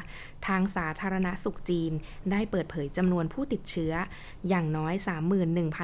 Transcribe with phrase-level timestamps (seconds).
[0.46, 1.92] ทางสาธารณสุขจีน
[2.30, 3.92] ได้เปิดเผยจำนวนผู้ติดเชื้อ
[4.48, 4.94] อย่างน้อย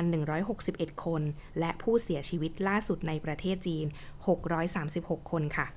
[0.06, 1.22] 31,161 คน
[1.58, 3.86] และผู้เสียชีวิตล่าสุดในประเทศจีน
[4.58, 5.69] 636 คนค่ะ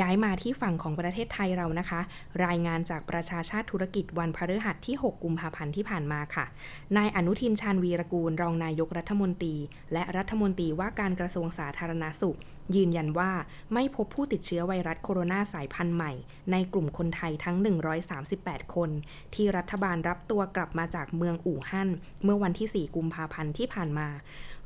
[0.00, 2.00] ย้ายมาที่ฝั่งของประเทศไทยเรานะคะ
[2.46, 6.46] รายงานจากประชาชาติธุรกิจวันพฤหัสที่ 6 กุมภาพันธ์ที่ผ่านมาค่ะ
[6.96, 9.56] นายอนุทินชาญวีรกูล รองนายกรัฐมนตรี
[9.92, 12.38] และรัฐมนตรีว่าการกระทรวงสาธารณาสุข
[12.76, 13.30] ยืนยันว่า
[13.72, 16.12] ไม่พบผู้ติดเชื้อไวรัสโคโรนาสายพันธุ์ใหม่
[16.52, 17.56] ในกลุ่มคนไทยทั้ง
[18.16, 18.90] 138 คน
[19.34, 21.90] ที่รัฐบาลรับตัวกลับมาจากเมืองอู่ฮั่น
[22.24, 24.08] เมื่อวันที่ 4 กุมภาพันธ์ที่ผ่านมา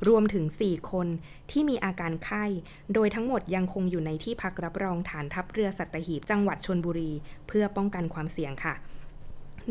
[0.07, 1.07] รวมถึง 4 คน
[1.51, 2.45] ที่มีอาการไข้
[2.93, 7.11] โดยทั้งหมดยังคงอยู่ในที่พักรับรองฐานทัพเรือสัตหีบจังหวัดชนบุรี
[7.47, 8.75] เพื่อป้องกันความเสี่ยงค่ะ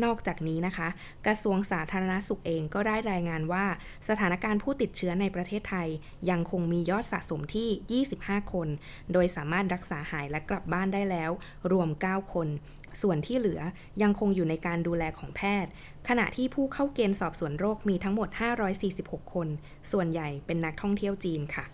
[0.03, 0.87] นอกจากนี้นะคะ
[1.25, 3.65] กระทรวงสาธารณสุขเองก็ได้รายงานว่า
[4.09, 5.87] สถานการณ์ผู้ติดเชื้อในประเทศไทย
[6.29, 8.67] ยังคงมียอดสะสมที่ 25 คน
[9.13, 11.31] โดยสามารถรักษาหายและกลับบ้านได้แล้ว
[11.71, 12.47] รวม 9 คน
[13.01, 13.61] ส่วนที่เหลือ
[14.01, 15.71] ยังคงอยู่ในการดูแลของแพทย์
[16.07, 18.29] ขณะที่ผู้เข้าเกณฑ์สอบสวนโรคมีทั้งหมด
[18.81, 19.47] 546 คน
[19.91, 21.65] ส่วนใหญ่เป็นนักท่องเที่ยวจีนค่ะ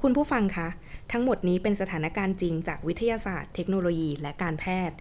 [0.00, 0.68] คุณผู้ฟังคะ
[1.12, 4.96] ทั้งหมดนี้เป็นสถานการณ์จริงจากวิทยาศาสตร์ เทคโนโลยีและการแพทย์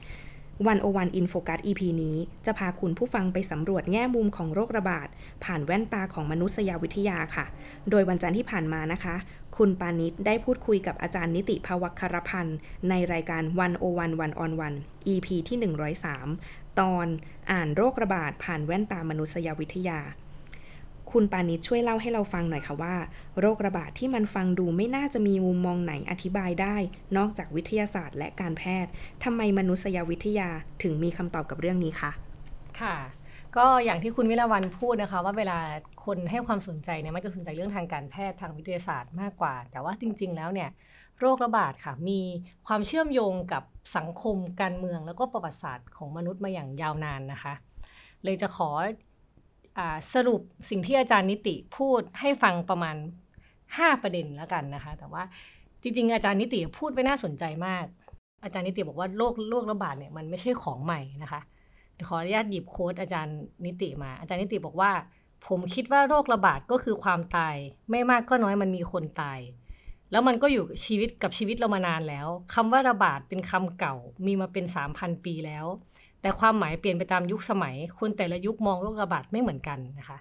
[0.68, 5.08] วันโอวันอินโฟกัส EP นี้จะพาคุณผู้ฟังไปสำรวจแง่มุมของโรคระบาด
[5.44, 7.46] ผ่านแว่นตาของมนุษยวิทยาค่ะ
[7.90, 9.16] โดยวันจันทร์ที่ผ่านมานะคะ
[9.58, 12.58] คุณปานิชได้พูดคุยกับอาจารย์นิติภาวครพันธ์
[12.90, 14.74] ในรายการวันโอวันวันออนวัน
[15.14, 15.58] EP ที่
[16.20, 17.08] 103 ตอน
[17.52, 20.00] อ่านโรคระบาดผ่านแว่นตามนุษยวิทยา
[21.12, 22.96] คุณปานิชช่วยเล่าให้เราฟังหน่อยค่ะว่า
[23.40, 26.76] โรคระบาดที่มันฟังดูไม่น่าจะมีมุมมองไหนอธิบายได้
[27.18, 28.92] นอกจากวิทยาศาสตร์และการแพทย์
[29.24, 30.50] ทำไมมนุษยวิทยา
[30.84, 32.12] ถึงมีคำตอบกับเรื่องนี้คะ
[32.82, 32.96] ค่ะ
[33.58, 35.58] ก็อย่างที่คุณวิลาวันพูดนะคะ ว่าเวลา
[36.06, 40.70] คนให้ความสนใจเนี่ยมันจะสนใจเรื่องทางการแพทย์ทางวิทยาศาสตร์มากกว่า แต่ว่าจริง ๆ แล้วเนี่ย
[41.20, 42.20] โรคระบาดค่ะมี
[42.68, 43.64] ความเชื่อมโยงกับ
[43.98, 47.54] สังคมการเมือง แล้วก็ประวัติศาสตร์ของมนุษย์มาอย่างยาวนานนะคะ
[48.24, 48.70] เลยจะขอ
[50.14, 52.96] สรุปสิ่งที่อาจารย์นิติพูดให้ฟังประมาณ
[53.50, 55.24] 5 ประเด็นแล้วกันนะคะ แต่ว่า
[55.82, 57.86] จริง ๆ อาจารย์นิติพูดไปน่าสนใจมาก
[58.44, 61.42] อาจารย์นิติบอกว่าโรคโรคระบาดเนี่ยมันไม่ใช่ของใหม่นะคะ
[62.08, 64.92] ขออนุญาตหยิบโค้ดอาจารย์นิติมา อาจารย์นิติบอกว่า
[65.48, 67.56] ผมคิดว่าโรคระบาดก็คือความตาย
[67.92, 69.40] ไม่มากก็น้อยมันมีคนตาย
[70.12, 73.96] แล้วมันก็อยู่ชีวิตกับชีวิตเรามานานแล้วคำว่าระบาดเป็นคำเก่า
[74.26, 75.66] มีมาเป็น 3,000 ปีแล้ว
[76.24, 80.18] แต่ความหมายเปลี่ยนไปตามยุคสมัย คนแต่ละยุคมองโรคระบาดไม่เหมือนกันนะคะ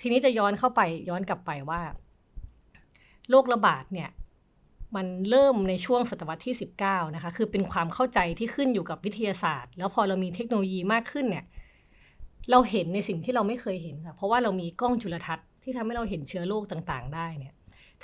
[0.00, 1.80] ทีนี้จะย้อนเข้าไปย้อนกลับไปว่า
[3.30, 4.08] โรคระบาดเนี่ย
[4.96, 11.44] มันเริ่มในช่วงศตวรรษที่ 19 นะคะ คือเป็นความเข้าใจที่ขึ้นอยู่กับวิทยาศาสตร์ แล้วพอเรามีเทคโนโลยีมากขึ้นเนี่ย
[12.50, 17.54] เราเห็นในสิ่งที่เราไม่เคยเห็นค่ะ เพราะว่าเรามีกล้องจุลทรรศน์ที่ทำให้เราเห็นเชื้อโรคต่างๆ ได้เนี่ย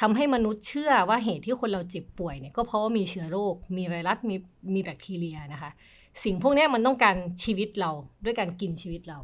[0.00, 4.36] ทำให้มนุษย์เชื่อว่าเหตุที่คนเราเจ็บป่วยเนี่ยก็เพราะว่ามีเชื้อโรค มีไวรัส มี
[4.74, 5.70] มีแบคทีเรียนะคะ
[6.24, 7.90] สิ่งพวกนี้มันต้องการชีวิตเรา
[8.24, 9.18] ด้วยการกินชีวิตเรา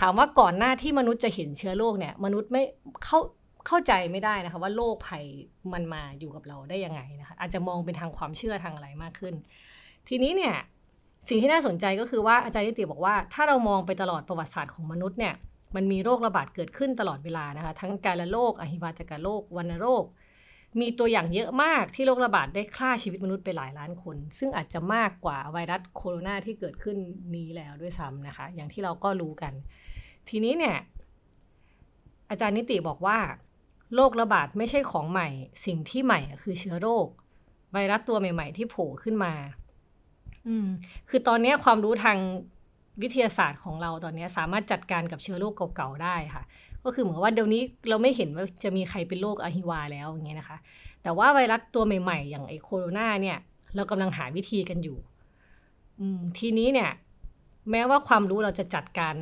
[0.00, 2.62] ถามว่าก่อนหน้าที่มนุษย์จะเห็นเชื้อโรคเนี่ย มนุษย์ไม่
[3.04, 3.18] เข้า
[3.66, 5.24] เข้าใจไม่ได้นะคะว่าโรคภัย
[5.72, 9.34] มันมาอยู่กับเราได้ยังไงนะคะอาจจะมองเป็นทางความเชื่อทางอะไรมากขึ้น
[10.08, 10.54] ทีนี้เนี่ย
[11.28, 15.34] สิ่งที่น่าสนใจก็คือว่าอาจารย์นิติบอกว่าถ้าเรามองไปตลอดประวัติศาสตร์ของมนุษย์เนี่ย
[15.76, 20.04] มันมีโรคระบาดเกิดขึ้นตลอดเวลานะคะ ทั้งกาฬโรคอหิวาตกโรควัณโรค
[20.80, 26.96] มีตัวอย่างเยอะมากที่โรคระบาดได้ฆ่าชีวิตมนุษย์ไปหลายล้านคน ซึ่งอาจจะมากกว่าไวรัสโคโรนาที่เกิดขึ้น
[27.34, 29.52] นี้แล้วด้วยซ้ำนะคะ อย่างที่เราก็รู้กัน
[30.28, 30.76] ทีนี้เนี่ย
[32.30, 33.18] อาจารย์นิติบอกว่า
[33.94, 35.28] โรคระบาดไม่ใช่ของใหม่
[35.66, 37.06] สิ่งที่ใหม่คือเชื้อโรค
[37.72, 39.32] ไวรัสตัวใหม่ ๆ ที่โผล่ขึ้นมา
[40.46, 40.66] อืม
[41.08, 42.18] คือตอนนี้ความรู้ทาง
[43.02, 46.42] วิทยาศาสตร์ของเราตอนนี้สามารถจัดการกับเชื้อโรคเก่าๆได้ค่ะ
[46.86, 50.58] ก็คือเหมือนว่าเดี๋ยวนี้เราไม่เห็นว่าจะมีใครเป็นโรคอะฮิวาแล้วอย่างเงี้ยนะคะ
[51.02, 53.38] แต่ว่าไวรัสตัวใหม่ๆ อย่างไอโคโรนาเนี่ย
[53.76, 54.98] เรากำลังหาวิธีกันอยู่
[56.00, 56.90] อืมทีนี้เนี่ย
[57.70, 59.14] แม้ว่าความรู้เราจะจัดการ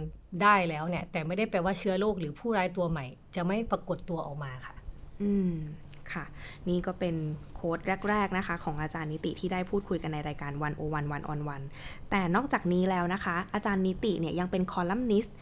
[0.43, 4.75] ได้แล้วเนี่ย แต่ไม่ได้แปลว่าเชื้อโรคหรือผู้ร้ายตัวใหม่ จะไม่ปรากฏตัวออกมาค่ะ
[5.23, 5.55] อืม
[6.13, 6.25] ค่ะ
[6.69, 7.15] นี่ก็เป็น
[7.55, 7.79] โค้ด
[8.09, 11.63] แรก ๆ นะคะ ของอาจารย์นิติที่ได้พูดคุยกันในรายการวันโอวันวันออนวัน
[12.11, 15.35] แต่นอกจากนี้แล้วนะคะ อาจารย์นิติเนี่ยยังเป็นคอลัมนิสต์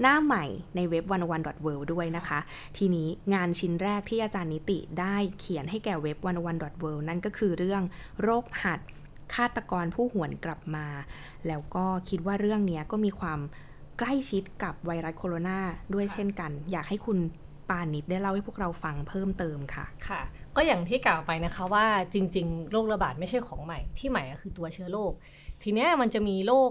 [0.00, 0.44] หน้าใหม่
[0.76, 2.38] ในเว็บ one one w o r l d ด้วยนะคะ
[2.78, 7.82] ทีนี้งานชิ้นแรกที่อาจารย์นิติได้เขียนให้แก่เว็บ one one w o r l d นั่นก็คือเรื่อง
[8.22, 8.80] โรคหัด
[9.34, 10.86] ฆาตกรผู้หวนกลับมา
[11.46, 13.40] แล้วก็คิดว่าเรื่องนี้ก็มีความ
[13.98, 15.58] ใกล้ชิดกับไวรัสโคโรนา
[15.94, 17.18] ด้วยเช่นกัน อยากให้คุณ
[17.68, 20.20] ปานิดได้เล่าให้พวกเราฟังเพิ่มเติมค่ะ ค่ะ
[20.56, 25.12] ก็อย่างที่กล่าวไปนะคะว่าจริง ๆ โรคระบาดไม่ใช่ของใหม่ที่ใหม่ก็คือตัวเชื้อโรค
[25.62, 26.70] ทีเนี้ยมันจะมีโรค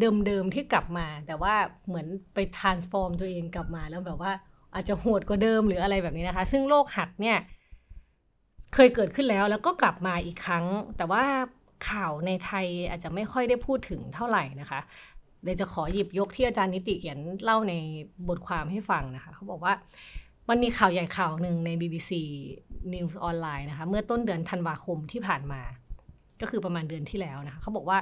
[0.00, 1.54] เดิมๆที่กลับมา แต่ว่า
[1.86, 4.32] เหมือนไป transform ตัวเองกลับมาแล้วแบบว่า
[4.74, 7.38] อาจจะโหดกว่าเดิมหรืออะไรแบบนี้นะคะ ซึ่งโรคหัดเนี่ย
[8.74, 10.64] เคยเกิดขึ้นแล้วแล้วก็กลับมาอีกครั้ง
[10.96, 11.22] แต่ว่า
[11.90, 14.80] ข่าวในไทยอาจจะไม่ค่อยได้พูดถึงเท่าไหร่นะคะ
[15.42, 17.74] เดี๋ยจะขอหยิบยกที่อาจารย์นิติเขียนเล่าใน
[18.28, 19.74] บทความให้ฟังนะคะ เขาบอกว่า
[20.48, 22.12] มันมีข่าวใหญ่ข่าวหนึ่งใน BBC
[22.92, 25.62] News ออนไลน์นะคะ เมื่อต้นเดือนธันวาคมที่ผ่านมา
[26.40, 27.98] ก็คือประมาณเดือนที่แล้วนะคะเขาบอกว่า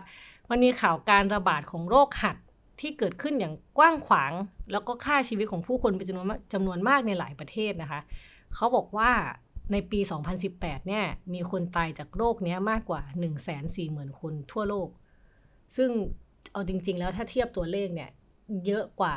[0.51, 2.37] มันมีข่าวการระบาดของโรคหัด
[2.81, 4.33] ที่เกิดขึ้นอย่างกว้างขวาง
[4.73, 8.01] แล้วก็ฆ่าชีวิตของผู้คนเป็นจำนวนจำนวนมากในหลายประเทศนะคะ
[8.55, 9.11] เขาบอกว่า
[9.73, 10.01] ในปี
[10.45, 11.05] 2018 เนี่ย
[11.35, 13.03] มีคนตายจากโรคนี้มากกว่า
[13.61, 14.89] 140,000 คนทั่วโลก
[15.77, 15.91] ซึ่ง
[16.53, 18.11] เอาจริง ๆ แล้วถ้าเทียบตัวเลขเนี่ย
[18.67, 19.17] เยอะกว่า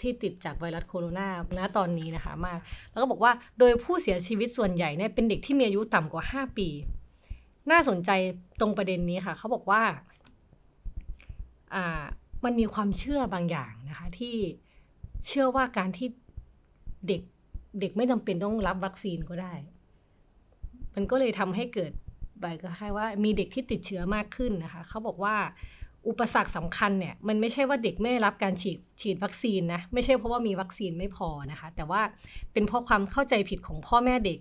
[0.00, 1.28] ที่ติดจากไวรัสโคโรนา
[1.58, 2.58] ณตอนนี้นะคะมาก
[2.90, 6.68] แล้วก็บอกว่าโดยผู้เสียชีวิตส่วนใหญ่เนี่ยเป็นเด็กที่มีอายุต่ำกว่า 5 ปี
[7.72, 8.10] น่าสนใจ
[8.60, 9.82] ตรงประเด็นนี้ค่ะ เขาบอกว่า
[11.74, 12.02] อ่า
[12.44, 14.36] มันมีความเชื่อบางอย่างนะคะ ที่
[15.26, 16.08] เชื่อว่าการที่
[17.08, 17.22] เด็ก
[17.80, 19.54] เด็กไม่จำเป็นต้องรับวัคซีนก็ได้
[20.94, 21.92] มันก็เลยทำให้เกิด
[22.40, 25.36] แบบคล้ายว่ามีเด็กที่ติดเชื้อมากขึ้นนะคะ เขาบอกว่า
[26.08, 32.02] อุปสรรคสำคัญเนี่ย มันไม่ใช่ว่าเด็กไม่รับการฉีดฉีดวัคซีนนะ ไม่ใช่เพราะว่ามีวัคซีนไม่พอนะคะ แต่ว่า
[32.52, 34.38] เป็นเพราะความเข้าใจผิดของพ่อแม่เด็ก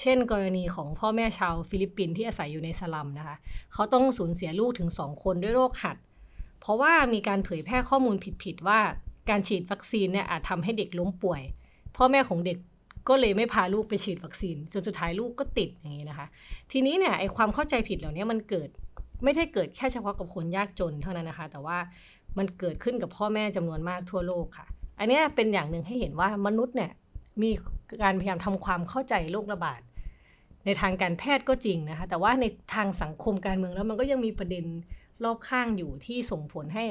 [0.00, 3.36] เช่นกรณีของพ่อแม่ชาวฟิลิปปินส์ที่อาศัยอยู่ในสลัมนะคะ
[3.74, 5.96] เขาต้องสูญเสียลูกถึง 2 คนด้วยโรคหัด
[6.60, 8.80] เพราะว่ามีการเผยแพร่ข้อมูลผิดๆว่า
[9.30, 11.42] การฉีดวัคซีนเนี่ยอาจทำให้เด็กล้มป่วย
[11.96, 12.58] พ่อแม่ของเด็ก
[13.08, 16.26] ก็เลยไม่พาลูกไปฉีดวัคซีน จนสุดท้ายลูกก็ติดอย่างนี้นะคะ
[16.72, 18.68] ทีนี้เนี่ยไอความเข้าใจผิดเหล่านี้มันเกิด
[19.24, 21.78] ไม่ได้เกิดแค่เฉพาะกับคนยากจนเท่านั้นนะคะ แต่ว่า
[22.38, 24.66] มันเกิดขึ้นกับพ่อแม่จำนวนมากทั่วโลกค่ะ
[24.98, 26.90] อันนี้เป็นอย่างหนึ่งให้เห็นว่ามนุษย์เนี่ย
[27.42, 27.50] มี
[28.02, 29.80] การพยายามทำความเข้าใจโรคระบาด
[30.64, 34.64] ในทางการแพทย์ก็จริงนะคะ แต่ว่าในทางสังคมการเมืองแล้วมันก็ยังมีประเด็น
[35.24, 36.84] รอบข้างอยู่ที่ส่งผลให้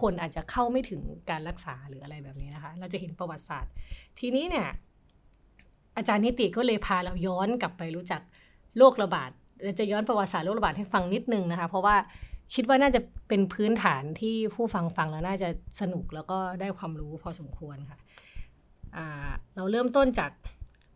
[0.00, 1.00] คนอาจจะเข้าไม่ถึง
[1.30, 3.72] การรักษาหรืออะไรแบบนี้นะคะ เราจะเห็นประวัติศาสตร์
[4.18, 4.68] ทีนี้เนี่ย
[5.96, 8.22] อาจารย์นิติก็เลยพาเราย้อนกลับไปรู้จัก
[8.78, 9.30] โรคระบาด
[9.78, 11.96] จะย้อนประวัติศาสตร์โรคระบาดให้ฟังนิดนึงนะคะ เพราะว่า
[12.54, 15.48] คิดว่าน่าจะเป็นพื้นฐานที่ผู้ฟังฟังแล้วน่าจะ
[15.80, 17.98] สนุกแล้วก็ได้ความรู้พอสมควรค่ะ
[19.56, 20.30] เราเริ่มต้นจาก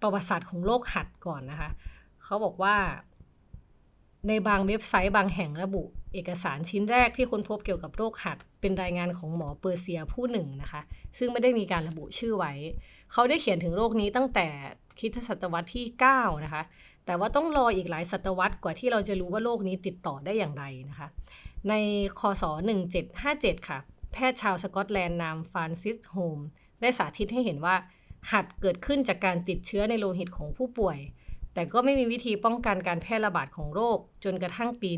[0.02, 1.70] ประวัติศาสตร์ของโรคหัดก่อนนะคะ
[2.28, 2.76] เขาบอกว่า
[4.28, 5.82] ในบางเว็บไซต์บางแห่งระบุ
[6.14, 10.80] เอกสารชิ้นแรกที่ค้นพบเกี่ยวกับโรคหัด เป็นรายงานของหมอเปอร์เซียผู้หนึ่งนะคะ
[11.18, 12.52] ซึ่งไม่ได้มีการระบุชื่อไว้
[13.12, 14.46] เขาได้เขียนถึงโรคนี้ตั้งแต่
[15.00, 16.62] คริสต์ศตวรรษที่ 9 นะคะ
[17.06, 21.08] แต่ว่าต้องรออีกหลายศตวรรษกว่าที่เราจะรู้ว่าโรคนี้ติดต่อได้อย่างไรนะคะ
[21.68, 21.74] ใน
[22.20, 22.44] คศ
[23.06, 23.78] 1757 ค่ะ
[24.12, 26.38] แพทย์ชาวสกอตแลนด์นามฟรานซิสโฮม
[26.80, 27.74] ได้สาธิตให้เห็นว่า
[28.32, 30.98] หัดเกิดขึ้นจากการติดเชื้อในโลหิตของผู้ป่วย
[31.54, 34.90] แต่ก็ไม่มีวิธีป้องกันการแพร่ระบาดของโรค จนกระทั่งปี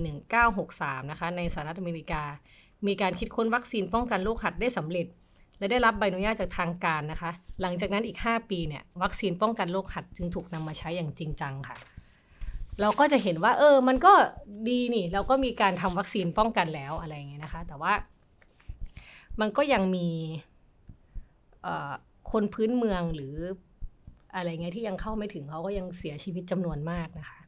[0.53, 2.23] 1963 นะคะ ในสหรัฐอเมริกา
[2.87, 5.07] มีการคิดค้นวัคซีนป้องกันโรคหัดได้สำเร็จ
[5.59, 7.31] และได้รับใบอนุญาตจากทางการนะคะ
[7.61, 11.77] หลังจากนั้นอีก 5 ปีเนี่ยวัคซีนป้องกันโรคหัดจึงถูกนำมาใช้อย่างจริงจังค่ะ
[12.81, 14.13] เราก็จะเห็นว่า เออ มันก็
[14.69, 17.93] ดีนี่ เราก็มีการทำวัคซีนป้องกันแล้วอะไรเงี้ยนะคะ แต่ว่า
[19.41, 20.09] มันก็ยังมี
[22.33, 23.35] คนพื้นเมืองหรือ
[24.35, 27.39] อะไรเงี้ยที่ยังเข้าไม่ถึงเขาก็ยังเสียชีวิตจำนวนมากนะคะ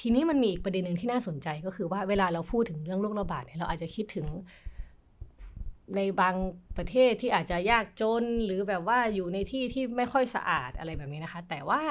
[0.00, 4.26] ทีนี้มันมีอีกประเด็นหนึ่งที่น่าสนใจก็คือว่าเวลาเราพูดถึงเรื่องโรคระบาดเนี่ยเราอาจจะคิดถึง
[5.96, 6.34] ในบาง
[6.76, 11.82] ประเทศที่อาจจะยากจนหรือแบบว่าอยู่ในที่ที่ไม่ค่อยสะอาดอะไรแบบนี้นะคะ แต่ว่า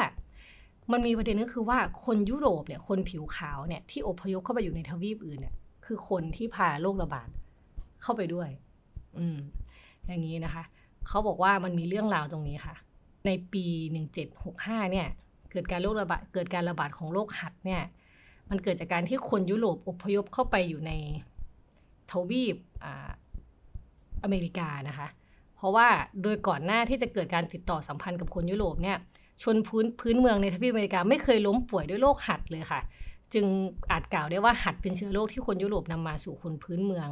[0.91, 7.29] มันมีประเด็นก็คือว่าคนยุโรปเนี่ยคนผิวขาวเนี่ยที่อพยพเข้าไปอยู่ในทวีปอื่นเนี่ยคือคนที่พาโรคระบาด
[8.03, 8.49] เข้าไปด้วย
[9.17, 9.37] อืม
[10.07, 10.63] อย่างนี้นะคะ
[11.07, 12.75] เขาบอกว่ามันมีเรื่องราวตรงนี้ค่ะ
[13.25, 13.65] ในปี
[14.29, 15.07] 1765 เนี่ย
[15.51, 17.81] เกิดการโรคระบาดเกิดการระบาดของโรคหัดเนี่ย
[18.49, 20.91] มันเกิดจากการที่คนยุโรปอพยพเข้าไปอยู่ใน
[22.11, 22.57] ทวีป
[24.23, 25.07] อเมริกานะคะ
[25.55, 25.87] เพราะว่า
[26.21, 28.97] โดยก่อนหน้าที่จะเกิดการติดต่อสัมพันธ์กับคนยุโรปเนี่ย
[29.43, 32.81] ชนพื้นพื้นเมืองในทวีปอเมริกาไม่เคยล้มป่วยด้วยโรคหัดเลยค่ะ
[33.33, 33.45] จึง
[33.91, 37.09] อาจกล่าวได้ว่าหัดเป็นเชื้อโรคที่คนยุโรปนำมาสู่คนพื้นเมือง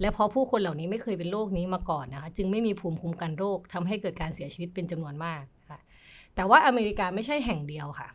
[0.00, 5.80] และเพราะผู้คนเหล่านี้ไม่เคยเป็นโรคนี้มาก่อนนะคะจึงไม่มีภูมิคุ้มกันโรคทำให้เกิดการเสียชีวิตเป็นจำนวนมากค่ะ
[6.34, 8.08] แต่ว่าอเมริกาไม่ใช่แห่งเดียวค่ะ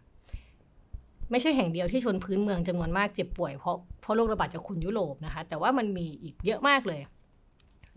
[1.31, 7.01] ไม่ใช่แห่งเดียวที่ชนพื้นเมืองจำนวนมากเจ็บป่วยเพราะเพราะโรคระบาดจากคนยุโรปนะคะ แต่ว่ามันมีอีกเยอะมากเลย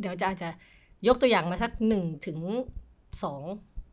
[0.00, 0.48] เดี๋ยวจะจะ
[1.06, 2.38] ยกตัวอย่างมาสักหนึ่งถึง
[3.22, 3.42] สอง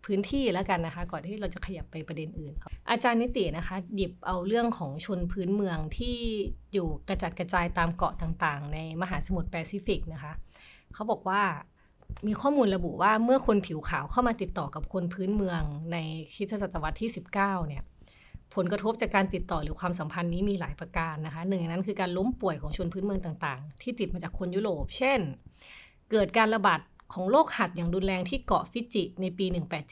[0.05, 2.53] พื้นที่แล้วกันนะคะ ก่อนที่เราจะขยับไปประเด็นอื่น
[2.89, 6.17] อาจารย์นิตินะคะ หยิบเอาเรื่องของชนพื้นเมืองที่
[6.73, 10.33] อยู่กระจัดกระจายตามเกาะต่างๆ ในมหาสมุทรแปซิฟิกนะคะ
[10.93, 11.41] เขาบอกว่า
[12.27, 15.97] มีข้อมูลระบุว่าเมื่อคนผิวขาวเข้ามาติดต่อกับคนพื้นเมืองใน
[16.35, 17.33] คิดศตวรรษที่ 19
[17.67, 17.83] เนี่ย
[18.55, 25.19] ผลกระทบจากการติดต่อหรือความสัมพันธ์นี้มีหลายประการนะคะหนึ่งในนั้นคือการล้มป่วยของชนพื้นเมืองต่างๆ ที่ติดมาจากคนยุโรป เช่น
[26.11, 26.79] เกิดการระบาด
[27.13, 29.45] ของโรคหัดอย่างรุนแรงที่เกาะฟิจิในปี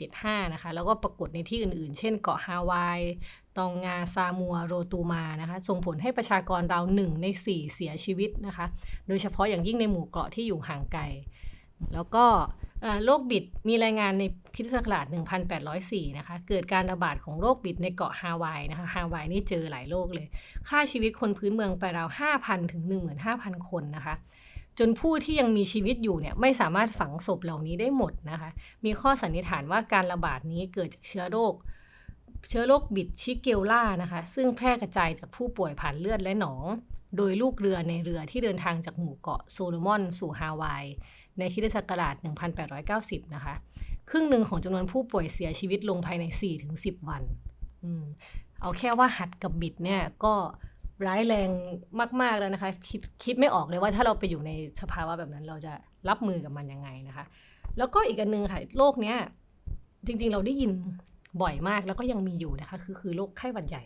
[0.03, 2.99] 1875 นะคะ แล้วก็ปรากฏในที่อื่นๆ เช่นเกาะฮาวาย
[3.57, 8.65] ตองงา ซามัว โรตูมา นะคะ ส่งผลให้ประชากรราวหนึ่งใน 4 เสียชีวิตนะคะ
[9.07, 11.03] โดยเฉพาะอย่างยิ่งในหมู่เกาะที่อยู่ห่างไกล
[11.93, 12.25] แล้วก็
[13.05, 14.23] โรคบิดมีรายงานใน
[14.55, 15.05] คิศักราช
[15.61, 20.27] 1804 นะคะ เกิดการระบาดของโรคบิดในเกาะฮาวายนะคะ ฮาวายนี่เจอหลายโรคเลย
[20.67, 22.09] ฆ่าชีวิตคนพื้นเมืองไปราว
[22.39, 22.83] 5,000 ถึง
[23.25, 24.15] 15,000 คนนะคะ
[24.79, 28.49] จนผู้ที่ยังมีชีวิตอยู่เนี่ยไม่สามารถฝังศพเหล่านี้ได้หมดนะคะ
[28.85, 31.53] มีข้อสันนิษฐานว่าการระบาดนี้เกิดจากเชื้อโรค
[32.49, 36.63] เชื้อโรคบิดชิเกลล่านะคะ ซึ่งแพร่กระจายจากผู้ป่วยผ่านเลือดและหนอง
[37.17, 40.85] โดยลูกเรือในเรือที่เดินทางจากหมู่เกาะโซโลมอน สู่ฮาวาย
[41.37, 42.15] ในคิดศักราช
[42.75, 43.55] 1890 นะคะ
[44.09, 46.25] ครึ่งหนึ่งของจำนวนผู้ป่วยเสียชีวิตลงภายใน
[46.67, 47.23] 4-10 วัน
[47.83, 47.85] อ
[48.61, 50.33] เอาแค่ว่าหัดกับบิดเนี่ยก็
[51.07, 51.49] ร้ายแรง
[52.21, 54.51] มาก ๆ แล้วนะคะคิดคิดไม่ออกเลยว่าถ้าเราไปอยู่ใน
[54.81, 55.73] สภาวะแบบนั้น เราจะ
[56.09, 57.25] รับมือกับมันยังไงนะคะ
[57.77, 59.17] แล้วก็อีกอันนึงค่ะโรคเนี้ย
[60.05, 60.71] จริง ๆ เราได้ยิน
[61.41, 63.83] บ่อยมากแล้วก็ยังมีอยู่นะคะ คือคือโรคไข้หวัดใหญ่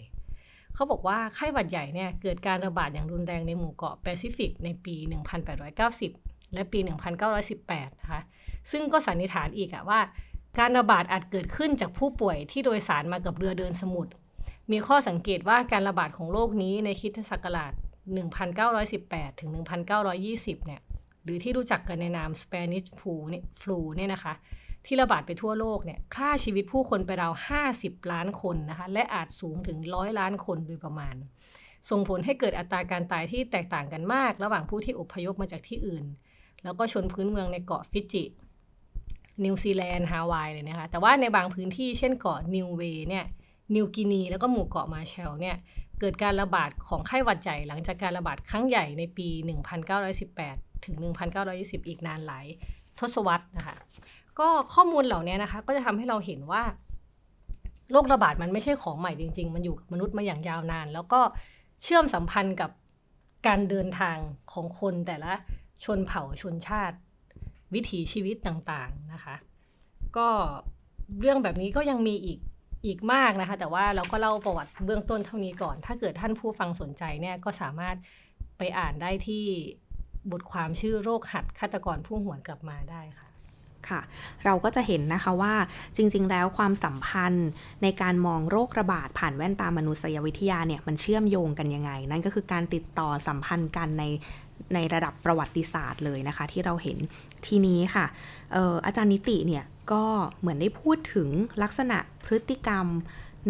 [0.76, 4.96] เขาบอกว่าไข้หวัดใหญ่เนี่ยเกิดการระบาดอย่างรุนแรงในหมู่เกาะแปซิฟิกในปี
[5.76, 6.80] 1890 และปี
[7.40, 8.22] 1918 นะคะ
[8.72, 10.00] ซึ่งก็สันนิษฐานอีกอะว่า
[10.60, 14.12] การระบาดอาจเกิดขึ้นจากผู้ป่วยที่โดยสารมากับเรือเดินสมุทร
[14.72, 17.74] มีข้อสังเกตว่าการระบาดของโรคนี้ในคิดศักราช
[18.56, 19.50] 1918 ถึง
[20.08, 20.82] 1920 เนี่ย
[21.24, 24.34] หรือที่รู้จักกันในนาม Spanish flu เนี่ย flu เนี่ยนะคะ
[24.86, 27.34] ที่ระบาดไปทั่วโลกเนี่ยฆ่าชีวิตผู้คนไปราว
[27.72, 31.16] 50 ล้านคนนะคะ และอาจสูงถึงร้อยล้านคนโดยประมาณ
[31.90, 36.06] ส่งผลให้เกิดอัตราการตายที่แตกต่างกันมาก ระหว่างผู้ที่อพยพมาจากที่อื่น
[36.64, 38.24] แล้วก็ชนพื้นเมืองในเกาะฟิจิ
[39.44, 43.26] นิวซีแลนด์ฮาวายเลยนะคะ แต่ว่าในบางพื้นที่เช่นเกาะนิวเวย์เนี่ย
[43.76, 45.58] นิวกินี แล้วก็หมู่เกาะมาเชลเนี่ย
[46.00, 49.28] เกิดการระบาดของไข้หวัดใหญ่หลังจากการระบาดครั้งใหญ่ในปี
[50.08, 50.96] 1918 ถึง
[51.42, 52.46] 1920 อีกนานหลาย
[53.00, 53.78] ทศวรรษนะคะ
[54.40, 56.64] ก็ข้อมูลเหล่านี้นะคะก็จะทำให้เราเห็นว่า
[57.92, 61.20] โรคระบาดมันไม่ใช่ของใหม่จริง ๆ มันอยู่กับมนุษย์มาอย่างยาวนาน แล้วก็
[61.84, 62.72] เชื่อมสัมพันธ์กับ
[63.48, 64.18] การเดินทาง
[64.54, 65.34] ของคนแต่ละ
[65.86, 66.98] ชนเผ่าชนชาติ
[67.74, 69.36] วิถีชีวิตต่างๆนะคะ
[70.18, 70.28] ก็
[71.20, 72.40] เรื่องแบบนี้ก็ยังมีอีก
[72.86, 77.96] อีกมากนะคะ แต่ว่าเราก็เล่าประวัติเบื้องต้นเท่านี้ก่อน ถ้าเกิดท่านผู้ฟังสนใจเนี่ยก็สามารถ
[78.58, 79.44] ไปอ่านได้ที่
[80.32, 83.30] บทความชื่อโรคหัดฆาตกรผู้หวนกลับมาได้ค่ะ
[83.90, 84.02] ค่ะ
[84.46, 85.54] เราก็จะเห็นนะคะว่า
[85.96, 87.50] จริง ๆ แล้วความสัมพันธ์
[87.84, 94.04] ในการมองโรคระบาดผ่านแว่นตามนุษยวิทยาเนี่ยมันเชื่อมโยงกันยังไง นั่นก็คือการติดต่อสัมพันธ์กันใน
[94.74, 96.98] ในระดับประวัติศาสตร์เลยนะคะ ที่เราเห็น
[97.48, 98.06] ทีนี้ค่ะ
[98.56, 100.04] อออาจารย์นิติเนี่ย ก็
[100.40, 101.28] เหมือนได้พูดถึง
[101.64, 102.88] ลักษณะพฤติกรรม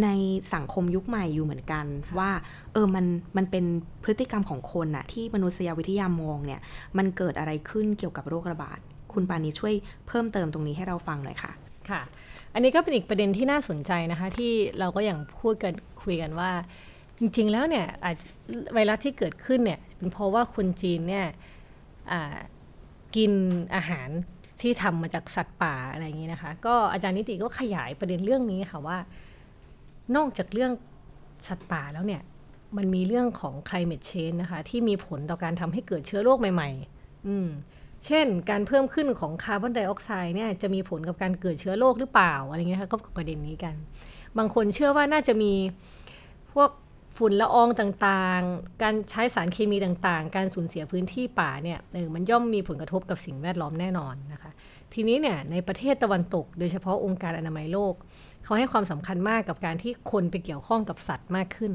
[0.03, 0.09] ใน
[0.53, 1.85] สังคมยุคใหม่อยู่เหมือนกัน
[2.17, 2.31] ว่า
[2.73, 3.05] เออมัน
[3.37, 3.65] มันเป็น
[4.03, 6.61] พฤติกรรมของคนอะที่มนุษยวิทยามองเนี่ย
[6.97, 8.79] มันเกิดอะไรขึ้นเกี่ยวกับโรคระบาด
[9.13, 9.73] คุณปานีช่วย
[10.07, 11.51] เพิ่มเติมตรงนี้ให้เราฟังหน่อยค่ะ
[11.89, 12.01] ค่ะ
[12.53, 15.73] อันนี้ก็เป็นอีกประเด็นที่น่าสนใจนะคะ ที่เราก็อย่างพูดกัน
[16.03, 16.51] คุยกันว่า
[17.19, 18.17] จริง ๆ แล้วเนี่ยอาจ
[18.73, 21.25] ไวรัสที่เกิดขึ้นเนี่ยเป็นเพราะว่าคนจีนเนี่ย
[23.15, 23.31] กิน
[23.75, 24.09] อาหาร
[24.63, 28.97] ที่ทำมาจากสัตว์ป่าอะไรอย่างนี้นะคะ ก็อาจารย์นิติก็ขยายประเด็นเรื่องนี้ค่ะว่า
[30.15, 30.71] นอกจากเรื่อง
[31.47, 32.21] สัตว์ป่าแล้วเนี่ย
[32.77, 37.47] มันมีเรื่องของ climate change นะคะ ที่มีผลต่อการทำให้เกิดเชื้อโรคใหม่ ๆ อืม
[38.05, 43.75] เช่น การเพิ่มขึ้นของคาร์บอนไดออกไซด์เนี่ยจะมีผลกับการเกิดเชื้อโรคหรือเปล่าอะไรเงี้ยค่ะก็ประเด็นนี้กัน
[44.37, 45.53] บางคนเชื่อว่าน่าจะมี
[46.53, 46.69] พวก
[47.17, 54.51] ฝุ่นละอองต่างๆ การใช้สารเคมีต่างๆ การสูญเสียพื้นที่ป่าเนี่ยเออมันย่อมมีผลกระทบกับสิ่งแวดล้อมแน่นอนนะคะ
[54.93, 57.93] ทีนี้เนี่ยในประเทศตะวันตก โดยเฉพาะองค์การอนามัยโลก
[58.43, 61.73] เขาให้ความสำคัญมากกับการที่คนไปเกี่ยวข้องกับสัตว์มากขึ้น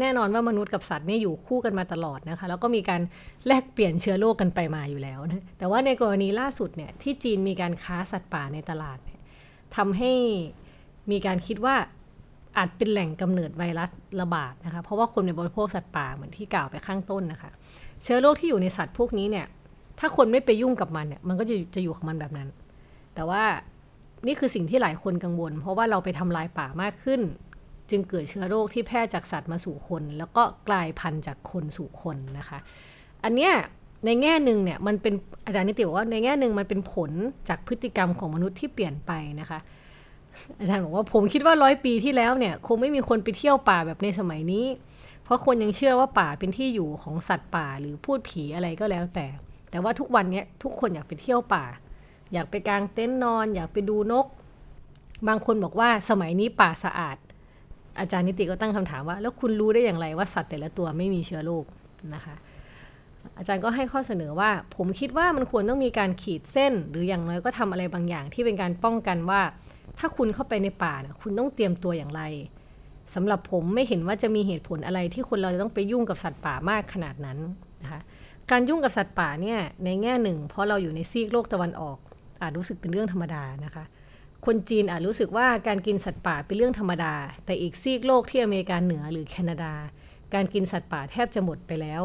[0.00, 3.02] แน่นอนว่ามนุษย์กับสัตว์นี่อยู่คู่กันมาตลอดนะคะ แล้วก็มีการ
[3.46, 9.20] แลกเปลี่ยนเชื้อโรคกันไปมาอยู่แล้วนะแต่ว่าในกรณีล่าสุดเนี่ยที่จีนมีการค้าสัตว์ป่าในตลาดเนี่ย
[9.76, 10.12] ทำให้
[11.10, 11.76] มีการคิดว่า
[12.56, 13.90] อาจเป็นแหล่งกำเนิดไวรัส
[14.20, 17.50] ระบาดนะคะ เพราะว่าคนในบริโภคสัตว์ป่าเหมือนที่กล่าวไปข้างต้นนะคะ
[18.02, 19.46] เชื้อโรคที่อยู่ในสัตว์พวกนี้เนี่ย
[19.98, 22.48] ถ้าคนไม่ไปยุ่งกับมันเนี่ย มันก็จะจะอยู่ของมันแบบนั้น
[23.14, 23.42] แต่ว่า
[24.26, 27.20] นี่คือสิ่งที่หลายคนกังวล เพราะว่าเราไปทำลายป่ามากขึ้น
[27.90, 32.58] จึงเกิดเชื้อโรคที่แพร่จากสัตว์มาสู่คน แล้วก็กลายพันธุ์จากคนสู่คนนะคะ
[33.24, 33.52] อันเนี้ย
[34.06, 35.14] ในแง่หนึ่งเนี่ยมันเป็น
[35.46, 37.10] อาจารย์นิติบอกว่าในแง่หนึ่งมันเป็นผล
[37.48, 39.58] จากพฤติกรรมของมนุษย์ที่เปลี่ยนไปนะคะ
[40.58, 44.66] อาจารย์บอกว่าผมคิดว่าร้อยปีที่แล้วเนี่ย คงไม่มีคนไปเที่ยวป่าแบบในสมัยนี้
[45.24, 49.26] เพราะคนยังเชื่อว่าป่าเป็นที่อยู่ของสัตว์ป่าหรือพูดผีอะไรก็แล้วแต่
[49.70, 51.64] แต่ว่าทุกวันนี้ทุกคนอยากไปเที่ยวป่า
[52.32, 54.26] อยากไปกางเต็นท์นอน อยากไปดูนก
[55.28, 57.16] บางคนบอกว่าสมัยนี้ป่าสะอาด
[58.00, 61.64] อาจารย์นิติก็ตั้งคำถามว่า แล้วคุณรู้ได้อย่างไรว่าสัตว์แต่ละตัวไม่มีเชื้อโรค
[62.14, 62.34] นะคะ
[63.38, 69.40] อาจารย์ก็ให้ข้อเสนอว่า ผมคิดว่ามันควรต้องมีการขีดเส้น หรืออย่างน้อยก็ทำอะไรบางอย่างที่เป็นการป้องกันว่า
[70.00, 72.22] ถ้าคุณเข้าไปในป่านะคุณต้องเตรียมตัวอย่างไร
[73.14, 77.38] สำหรับผมไม่เห็นว่าจะมีเหตุผลอะไรที่คนเราจะต้องไปยุ่งกับสัตว์ป่ามากขนาดนั้น
[77.82, 78.00] นะคะ
[78.50, 81.98] การยุ่งกับสัตว์ป่าเนี่ยในแง่หนึ่ง เพราะเราอยู่ในซีกโลกตะวันออก
[82.42, 83.84] อาจรู้สึกเป็นเรื่องธรรมดานะคะ
[84.46, 87.14] คนจีนอาจรู้สึกว่าการกินสัตว์ป่าเป็นเรื่องธรรมดา
[87.44, 89.72] แต่อีกซีกโลกที่อเมริกาเหนือหรือแคนาดา
[90.34, 92.02] การกินสัตว์ป่าแทบจะหมดไปแล้ว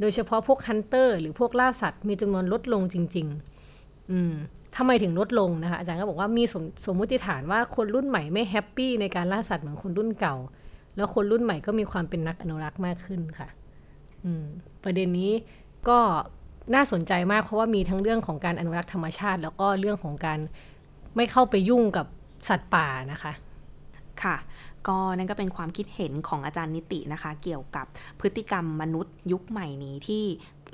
[0.00, 3.26] โดยเฉพาะพวก hunter หรือพวกล่าสัตว์มีจำนวนลดลงจริง
[3.70, 4.34] ๆ อืม
[4.80, 10.36] ทำไมถึงลดลงนะคะอาจารย์ก็บอกว่ามีสมสมมติฐานว่าคนรุ่นใหม่ไม่ happy ในการล่าสัตว์เหมือนคนรุ่นเก่า
[10.96, 13.48] แล้วคนรุ่นใหม่ก็มีความเป็นนักอนุรักษ์มากขึ้นค่ะ
[14.84, 15.32] ประเด็นนี้
[15.88, 15.98] ก็
[16.74, 20.38] น่าสนใจมากเพราะว่ามีทั้งเรื่องของการอนุรักษ์ธรรมชาติ แล้วก็เรื่องของการ
[21.16, 22.06] ไม่เข้าไปยุ่งกับ
[22.48, 23.32] สัตว์ป่านะคะ
[24.22, 24.36] ค่ะ
[24.88, 27.86] ก็นั่นก็เป็นความคิดเห็นของอาจารย์นิตินะคะ เกี่ยวกับ
[28.20, 30.24] พฤติกรรมมนุษย์ยุคใหม่นี้ที่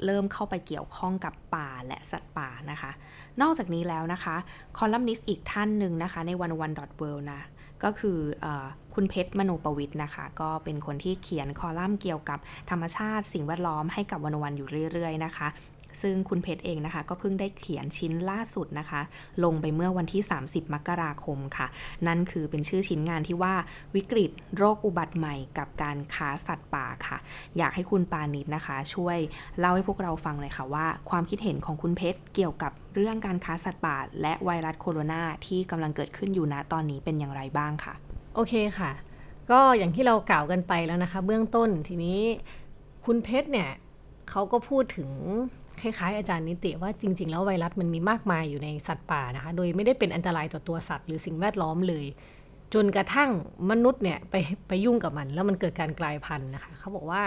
[0.04, 2.90] เริ่มเข้าไปเกี่ยวข้องกับป่าและสัตว์ป่านะคะ
[3.42, 4.37] นอกจากนี้แล้วนะคะ
[4.76, 7.02] คอลัมนิสต์อีกท่านหนึ่งนะคะ ในวันวันดอทเว
[7.33, 7.40] นะ
[7.85, 8.46] ก็คืออ
[8.94, 12.38] คุณเพชรมโนปวิทย์นะคะ ก็เป็นคนที่เขียนคอลัมน์เกี่ยวกับ
[12.70, 15.48] ธรรมชาติสิ่งแวดล้อมให้กับวันวันอยู่เรื่อยๆนะคะ
[16.02, 19.00] ซึ่งคุณเพชรเองนะคะ ก็เพิ่งได้เขียนชิ้นล่าสุดนะคะ
[19.44, 21.66] ลงไปเมื่อวันที่ 30 มกราคมค่ะ
[22.07, 23.54] นั่นคือเป็นชื่อชิ้นงานที่ว่า
[23.94, 27.18] วิกฤตโรคอุบัติใหม่กับการค้าสัตว์ป่าค่ะ
[27.59, 29.18] อยากให้คุณปานิดนะคะ ช่วย
[29.59, 37.94] เล่าให้พวกเราฟังเลยค่ะว่า ความคิดเห็นของคุณเพชรเกี่ยวกับเรื่องการค้าสัตว์ป่า และไวรัสโคโรนาที่กำลังเกิดขึ้นอยู่ณตอนนี้เป็นอย่างไรบ้างค่ะ
[38.35, 38.92] โอเคค่ะ
[39.50, 42.20] ก็อย่างที่เรากล่าวกันไปแล้วนะคะ เบื้องต้นทีนี้
[43.04, 43.70] คุณเพชรเนี่ย
[44.30, 45.11] เขาก็พูดถึง
[45.85, 52.07] คล้ายๆอาจารย์นิติว่าจริง ๆ แล้วไวรัสมันมีมากมายอยู่ในสัตว์ป่านะคะ โดยไม่ได้เป็นอันตรายต่อตัวสัตว์หรือสิ่งแวดล้อมเลย
[52.75, 53.31] จนกระทั่ง
[53.70, 54.35] มนุษย์เนี่ยไป
[54.68, 57.23] ไปยุ่งกับมัน แล้วมันเกิดการกลายพันธุ์นะคะเขาบอกว่า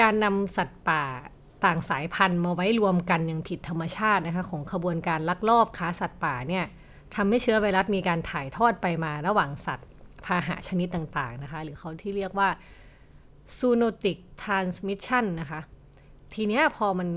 [0.00, 1.02] การนำสัตว์ป่า
[1.64, 6.64] ต่างสายพันธุ์มาไว้รวมกันอย่างผิดธรรมชาตินะคะของขบวนการลักลอบค้าสัตว์ป่าเนี่ย
[7.14, 9.88] ทำให้เชื้อไวรัสมีการถ่ายทอดไปมาระหว่างสัตว์
[10.24, 12.48] พาหะชนิดต่างๆนะคะ หรือเขาที่เรียกว่า
[13.58, 15.60] zoonotic transmission นะคะ
[16.34, 17.08] ทีนี้พอมัน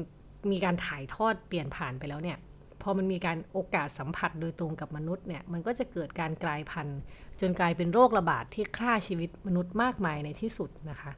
[0.51, 2.37] มีการถ่ายทอดเปลี่ยนผ่านไปแล้วเนี่ย
[2.81, 6.99] พอมันมีการโอกาสสัมผัสโดยตรงกับมนุษย์เนี่ยมันก็จะเกิดการกลายพันธุ์
[7.41, 11.11] จนกลายเป็นโรคระบาดที่ฆ่าชีวิตมนุษย์มากมายในที่สุดนะคะ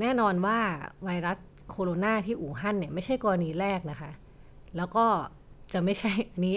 [0.00, 0.58] แน่นอนว่า
[1.04, 1.38] ไวรัส
[1.70, 4.10] โคโรนาที่อู่ฮั่นเนี่ยไม่ใช่กรณีแรกนะคะ
[4.76, 5.06] แล้วก็
[5.72, 6.56] จะไม่ใช่อันนี้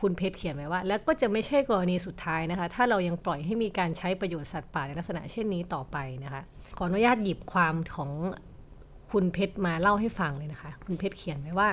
[0.00, 6.42] คุณเพชรเขียนไว้ว่า แล้วก็จะไม่ใช่กรณีสุดท้ายนะคะ ถ้าเรายังปล่อยให้มีการใช้ประโยชน์สัตว์ป่าในลักษณะเช่นนี้ต่อไปนะคะ
[6.76, 8.10] ขออนุญาตหยิบความของ
[9.12, 11.68] คุณเพชรมาเล่าให้ฟังเลยนะคะ คุณเพชรเขียนไว้ว่า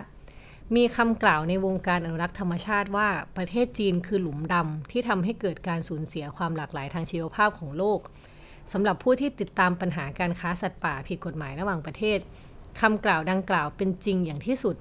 [0.76, 8.00] มีคำกล่าวในวงการอนุรักษ์ธรรมชาติว่าประเทศจีนคือหลุมดำที่ทำให้เกิดการสูญเสียความหลากหลายทางชีวภาพของโลก
[8.72, 12.20] สำหรับผู้ที่ติดตามปัญหาการค้าสัตว์ป่าผิดกฎหมายระหว่างประเทศ
[12.82, 14.76] คำกล่าวดังกล่าวเป็นจริงอย่างที่สุด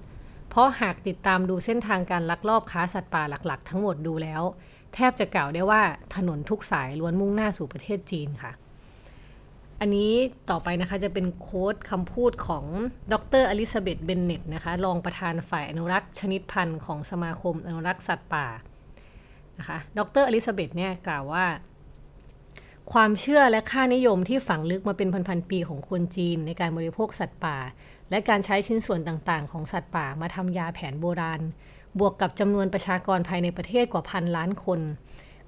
[0.49, 4.43] เพราะหากติดตามดูเส้นทางการลักลอบค้าสัตว์ป่าหลัก ๆ ทั้งหมดดูแล้ว
[4.95, 5.83] แทบจะกล่าวได้ว่า
[6.17, 8.53] ถนนทุกสายล้วนมุ่งหน้าสู่ประเทศจีนค่ะ
[9.81, 10.13] อันนี้
[10.51, 12.65] ต่อไปนะคะจะเป็นโค้ดคำพูดของ
[13.13, 18.47] ดรอลิซาเบธเบนเน็ตนะคะรองประธานฝ่ายอนุรักษ์ชนิดพันธุ์ของสมาคมอนุรักษ์สัตว์ป่า
[19.59, 21.47] นะคะดรอลิซาเบธเนี่ยกล่าวว่า
[22.93, 27.57] ความเชื่อและค่านิยมที่ฝังลึกมาเป็นพันๆปีของคนจีนในการบริโภคสัตว์ป่า
[28.11, 31.41] และการใช้ชิ้นส่วนต่างๆ ของสัตว์ป่ามาทำยาแผนโบราณ
[31.99, 34.81] บวกกับจำนวนประชากรภายในประเทศกว่าพันล้านคน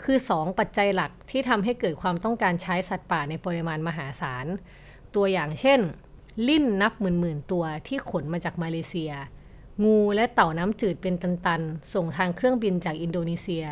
[0.02, 4.46] คือ 2 ปัจจัยหลักที่ทำให้เกิดความต้องการใช้สัตว์ป่าในปริมาณมหาศาล
[5.14, 5.80] ตัวอย่างเช่น
[6.48, 9.12] ลิ่นนับหมื่นๆตัวที่ขนมาจากมาเลเซีย
[9.84, 13.64] งูและเต่าน้ำจืดเป็นตันๆ ส่งทางเครื่องบินจากอินโดนีเซีย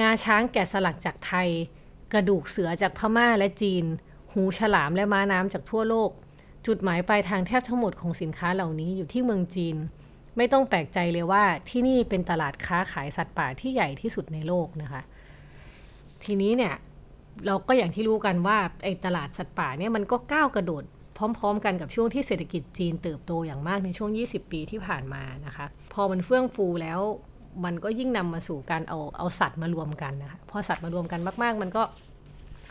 [0.00, 1.48] งาช้างแกะสลักจากไทย
[2.12, 3.84] กระดูกเสือจากพม่าและจีน
[4.32, 6.10] หูฉลามและม้าน้ำจากทั่วโลก
[6.66, 9.76] จุดหมายปลายทางแทบทั้งหมดของสินค้าเหล่านี้อยู่ที่เมืองจีน
[10.36, 15.02] ไม่ต้องแปลกใจเลยว่าที่นี่เป็นตลาดค้าขายสัตว์ป่าที่ใหญ่ที่สุดในโลกนะคะ
[16.26, 16.74] ทีนี้เนี่ย
[17.46, 20.84] เราก็อย่างที่รู้กันว่าไอ้ตลาดสัตว์ป่าเนี่ยมันก็ก้าวกระโดด
[21.16, 27.00] พร้อม ๆ กันกับช่วงที่เศรษฐกิจจีนเติบโตอย่างมากในช่วง 20 ปีที่ผ่านมานะคะ พอมันเฟื่องฟูแล้ว
[27.64, 31.82] มันก็ยิ่งนำมาสู่การเอาเอาสัตว์มารวมกันนะคะพอสัตว์มารวมกันมาก ๆ มันก็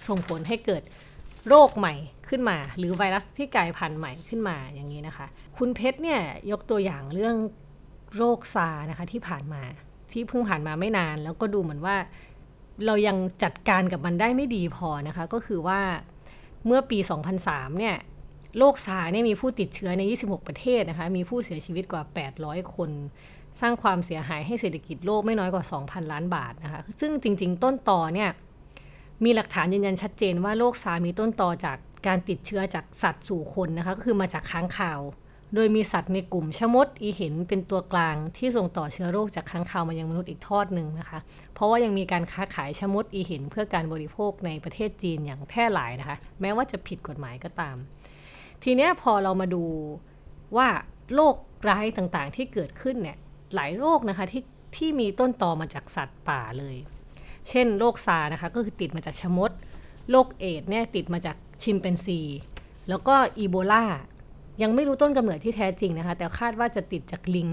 [0.08, 0.84] ส่งผลให้เกิด
[1.48, 1.94] โรคใหม่
[2.30, 5.26] ขึ้นมา หรือไวรัสที่กลายพันธุ์ใหม่ขึ้นมาอย่างนี้นะคะ
[5.58, 7.36] คุณเพชรเนี่ยยกตัวอย่างเรื่อง
[8.18, 9.62] โรคซานะคะที่ผ่านมา
[10.12, 11.96] ที่เพิ่งผ่านมาไม่นาน แล้วก็ดูเหมือนว่า
[12.86, 15.80] เรายังจัดการกับมันได้ไม่ดีพอนะคะ ก็คือว่า
[16.66, 17.00] เมื่อปี
[17.40, 17.96] 2003 เนี่ย
[18.58, 22.04] โรคซาเนี่ยมีผู้ติดเชื้อใน 26 ประเทศนะคะ มีผู้เสียชีวิตกว่า
[22.40, 22.92] 800 คน
[23.60, 28.30] สร้างความเสียหายให้เศรษฐกิจโลกไม่น้อยกว่า 2,000 ล้านบาทนะคะ ซึ่งจริง ๆ ต้นต่อเนี่ย
[29.24, 35.00] มีหลักฐานยืนยันชัดเจนว่าโรคซามีต้นต่อจากการติดเชื้อจากสัตว์สู่คนนะคะ ก็คือมาจากค้างคาว
[35.56, 41.20] โดยมีสัตว์ในกลุ่มชะมดอีเห็นเป็นตัวกลางที่ส่งต่อเชื้อโรคจากค้างคาวมายังมนุษย์อีกทอดหนึ่งนะคะ
[41.54, 47.76] เพราะว่ายังมีการค้าขายชะมดอีเห็นเพื่อการบริโภคในประเทศจีนอย่างแพร่หลายนะคะ แม้ว่าจะผิดกฎหมายก็ตาม
[48.64, 49.64] ทีเนี้ยพอเรามาดู
[50.58, 50.68] ว่า
[51.14, 51.36] โรค
[51.70, 53.18] ร้ายต่างๆ ที่เกิดขึ้นเนี่ย
[53.56, 54.44] หลายโรคนะคะที่
[54.78, 56.76] ที่มีต้นตอมาจากสัตว์ป่าเลย
[57.50, 59.52] เช่นโรคซานะคะก็คือติดมาจากชะมด
[60.12, 62.20] โรคเอดเนี่ยติดมาจากชิมเปนซี
[62.90, 63.84] แล้วก็อีโบลา
[64.62, 67.50] ยังไม่รู้ต้นกำเนิดที่แท้จริงนะคะ แต่คาดว่าจะติดจากลิง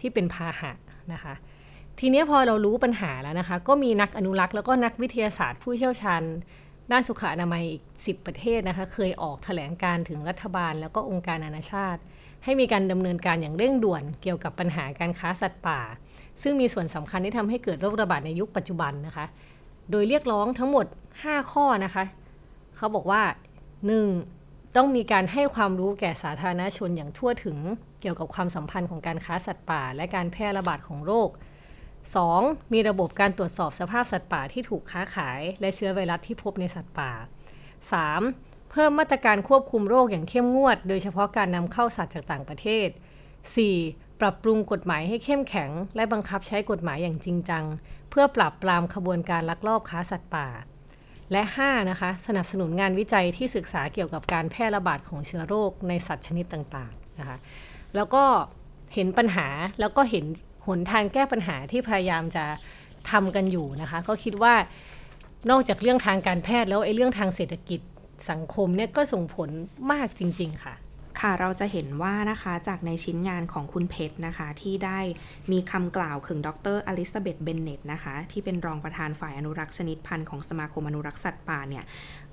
[0.00, 0.72] ที่เป็นพาหะ
[1.12, 1.34] นะคะ
[2.00, 6.22] ทีนี้พอเรารู้ปัญหาแล้วนะคะ ก็มีนักอนุรักษ์แล้วก็นักวิทยาศาสตร์ผู้เชี่ยวชาญ
[6.92, 12.00] ด้านสุขอนามัยอีก 10 ประเทศนะคะ เคยออกแถลงการถึงรัฐบาลแล้วก็องค์การนานาชาติ
[12.44, 15.80] ให้มีการดำเนินการอย่างเร่งด่วนเกี่ยวกับปัญหาการค้าสัตว์ป่า
[16.42, 19.26] ซึ่งมีส่วนสำคัญที่ทำให้เกิดโรคระบาดในยุคปัจจุบันนะคะ
[19.90, 20.86] โดยเรียกร้องทั้งหมด
[21.18, 22.04] 5 ข้อนะคะ
[22.76, 23.22] เขาบอกว่า
[24.08, 24.43] 1.
[24.76, 27.58] ต้องมีการให้ความรู้แก่สาธารณชนอย่างทั่วถึง
[28.00, 31.28] เกี่ยวกับความสัมพันธ์ของการค้าสัตว์ป่า และการแพร่ระบาดของโรค
[32.00, 32.72] 2.
[32.72, 37.12] มีระบบการตรวจสอบสภาพสัตว์ป่าที่ถูกค้าขาย และเชื้อไวรัสที่พบในสัตว์ป่า
[37.92, 38.70] 3.
[38.70, 42.88] เพิ่มมาตรการควบคุมโรคอย่างเข้มงวด โดยเฉพาะการนำเข้าสัตว์จากต่างประเทศ
[43.54, 44.20] 4.
[44.20, 47.64] ปรับปรุงกฎหมายให้เข้มแข็ง และบังคับใช้กฎหมายอย่างจริงจัง
[48.10, 50.48] เพื่อปราบปรามขบวนการลักลอบค้าสัตว์ป่า
[51.34, 51.90] และ 5.
[51.90, 57.36] นะคะ สนับสนุนงานวิจัยที่ศึกษาเกี่ยวกับการแพร่ระบาดของเชื้อโรคในสัตว์ชนิดต่างๆนะคะ
[57.96, 58.24] แล้วก็
[58.94, 59.48] เห็นปัญหา
[59.80, 60.24] แล้วก็เห็น
[60.66, 62.44] หนทางแก้ปัญหาที่พยายามจะ
[63.10, 64.54] ทำกันอยู่นะคะ ก็คิดว่า
[65.50, 67.80] นอกจากเรื่องทางการแพทย์แล้วไอ้เรื่องทางเศรษฐกิจ
[68.30, 69.48] สังคมเนี่ยก็ส่งผล
[69.92, 70.74] มากจริง ๆ ค่ะ
[71.26, 74.98] ค่ะเราจะเห็นว่านะคะจากในชิ้นงานของคุณเพชรนะคะ ที่ได้
[75.52, 81.84] มีคำกล่าวถึงดรอลิซาเบธเบนเนตนะคะ ที่เป็นรองประธานฝ่ายอนุรักษ์ชนิดพันธุ์ของสมาคมอนุรักษ์สัตว์ป่าเนี่ย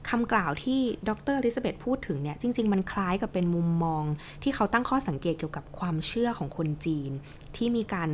[0.10, 4.04] คำกล่าวที่ดรอลิซาเบธพูดถึงเนี่ยจริง ๆ มันคล้ายกับเป็นมุมมอง
[4.44, 7.12] ที่เขาตั้งข้อสังเกตเกี่ยวกับความเชื่อของคนจีน
[7.56, 8.10] ที่มีการ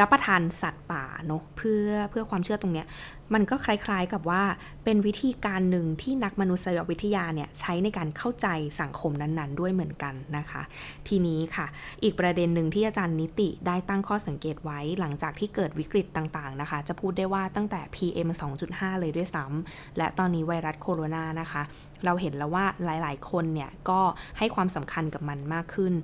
[0.00, 2.86] รับประทานสัตว์ป่าเนาะเพื่อเพื่อความเชื่อตรงเนี้ย
[3.34, 4.42] มันก็คล้ายๆกับว่า
[4.84, 8.48] เป็นวิธีการหนึ่งที่นักมนุษยวิทยาเนี่ยใช้ในการเข้าใจ
[8.80, 10.62] สังคมนั้นๆ ด้วยเหมือนกันนะคะ
[11.08, 11.66] ทีนี้ค่ะ
[12.02, 18.28] อีกประเด็นหนึ่งที่อาจารย์นิติได้ตั้งข้อสังเกตไว้หลังจากที่เกิดวิกฤตต่างๆนะคะ จะพูดได้ว่าตั้งแต่ PM
[18.64, 21.62] 2.5 เลยด้วยซ้ำและตอนนี้ไวรัสโคโรนานะคะ
[22.04, 24.00] เราเห็นแล้วว่าหลายๆ คนเนี่ยก็
[24.38, 25.94] ให้ความสำคัญกับมันมากขึ้น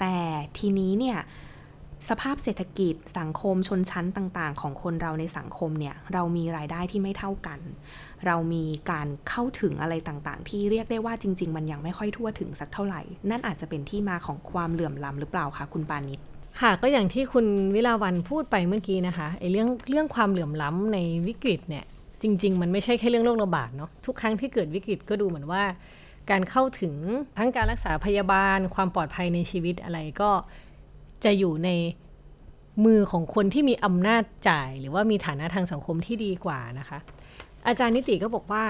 [0.00, 0.16] แต่
[0.58, 1.18] ทีนี้เนี่ย
[2.08, 7.60] สภาพเศรษฐกิจสังคมชนชั้นต่าง ๆ ของคนเราในสังคมเนี่ย เรามีรายได้ที่ไม่เท่ากัน
[8.26, 16.20] เรามีการเข้าถึงอะไรต่างๆ ที่เรียกได้ว่าจริง ๆ มันยังไม่ค่อยทั่วถึงสักเท่าไหร่ นั่นอาจจะเป็นที่มาของความเหลื่อมล้ำหรือเปล่าคะคุณปานิช
[16.60, 21.84] ค่ะก็อย่างที่คุณวิลาวันพูดไปเมื่อกี้นะคะไอ้เรื่องเรื่องความเหลื่อมล้ำในวิกฤตเนี่ย
[22.22, 25.62] จริง ๆ มันไม่ใช่แค่เรื่องโรคระบาดเนาะทุกครั้งที่เกิดวิกฤตก็ดูเหมือนว่า
[26.30, 26.94] การเข้าถึง
[27.38, 30.30] ทั้งการรักษาพยาบาล ความปลอดภัยในชีวิตอะไรก็
[31.24, 31.70] จะอยู่ใน
[32.84, 36.98] มือของคนที่มีอำนาจจ่าย หรือว่ามีฐานะทางสังคมที่ดีกว่านะคะ
[37.66, 38.64] อาจารย์นิติก็บอกว่า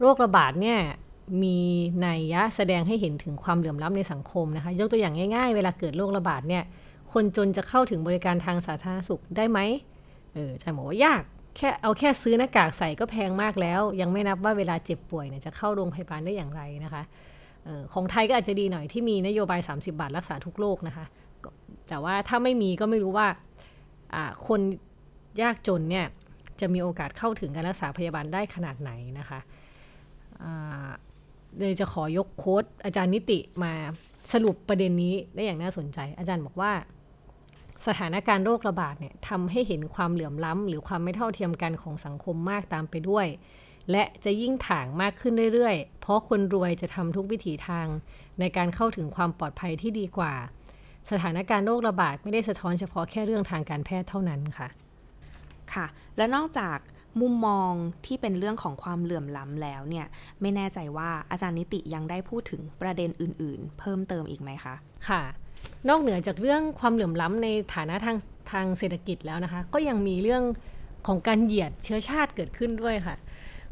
[0.00, 0.78] โรคระบาดเนี่ย
[1.42, 1.58] มี
[2.06, 6.62] นัยยะแสดงให้เห็นถึงความเหลื่อมล้ำในสังคมนะคะ ยกตัวอย่างง่ายๆ เวลาเกิดโรคระบาดเนี่ย
[7.12, 9.58] คนจนจะเข้าถึงบริการทางสาธารณสุขได้ไหม
[10.32, 11.22] เอออาจารย์บอกว่ายาก
[11.56, 17.02] แค่เอาแค่ซื้อหน้ากากใส่ก็แพงมากแล้ว ยังไม่นับว่าเวลาเจ็บป่วยเนี่ยจะเข้าโรงพยาบาลได้อย่างไรนะคะ
[17.94, 21.04] ของไทยก็อาจจะดีหน่อยที่มีนโยบาย 30 บาทรักษาทุกโรคนะคะ
[21.88, 23.28] แต่ว่าถ้าไม่มีก็ไม่รู้ว่า
[24.46, 24.60] คน
[25.42, 26.06] ยากจนเนี่ย
[26.60, 29.40] จะมีโอกาสเข้าถึงการรักษาพยาบาลได้ขนาดไหนนะคะ
[31.58, 33.72] เลยจะขอยกโค้ดอาจารย์นิติมา
[34.32, 36.72] สรุปประเด็นนี้ได้อย่างน่าสนใจ อาจารย์บอกว่า
[37.86, 43.26] สถานการณ์โรคระบาดเนี่ยทำให้เห็นความเหลื่อมล้ำ หรือความไม่เท่าเทียมกันของสังคมมากตามไปด้วย
[43.90, 47.86] และจะยิ่งถ่างมากขึ้นเรื่อยๆ เพราะคนรวยจะทำทุกวิถีทาง
[48.40, 50.34] ในการเข้าถึงความปลอดภัยที่ดีกว่า
[51.10, 54.68] สถานการณ์โรคระบาดไม่ได้สะท้อนเฉพาะแค่เรื่องทางการแพทย์เท่านั้นค่ะ
[55.72, 56.78] ค่ะ และนอกจาก
[57.20, 57.72] มุมมอง
[58.06, 60.06] ที่เป็นเรื่องของความเหลื่อมล้ำแล้วเนี่ย
[60.40, 64.74] ไม่แน่ใจว่าอาจารย์นิติยังได้พูดถึงประเด็นอื่น ๆ เพิ่มเติมอีกไหมคะ
[65.08, 65.22] ค่ะ
[65.88, 68.16] นอกเหนือจากเรื่องความเหลื่อมล้ำในฐานะทาง
[68.52, 70.42] ทางเศรษฐกิจแล้วนะคะ ก็ยังมีเรื่อง
[71.06, 73.16] ของการเหยียดเชื้อชาติเกิดขึ้นด้วยค่ะ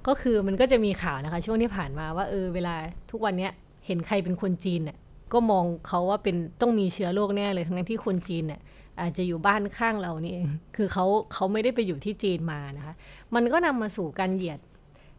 [0.08, 2.74] ก็คือมันก็จะมีข่าวนะคะ ช่วงที่ผ่านมาว่าเออเวลา
[3.10, 3.48] ทุกวันนี้
[3.86, 4.98] เห็นใครเป็นคนจีนเนี่ย
[5.32, 8.60] ก็มองเขาว่าเป็นต้องมีเชื้อโรคแน่เลย ทั้งที่คนจีนเนี่ย
[9.00, 12.94] อาจจะอยู่บ้านข้างเรานี่เอง คือเขาเขาไม่ได้ไปอยู่ที่จีนมานะคะ
[13.34, 14.60] มันก็นำมาสู่การเหยียด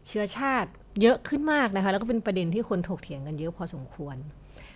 [0.08, 4.16] เชื้อชาติเยอะขึ้นมากนะคะ แล้วก็เป็นประเด็นที่คนถกเถียงกันเยอะพอสมควร